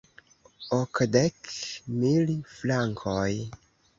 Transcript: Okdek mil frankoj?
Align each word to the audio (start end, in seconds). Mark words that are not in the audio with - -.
Okdek 0.77 1.51
mil 1.99 2.33
frankoj? 2.57 3.29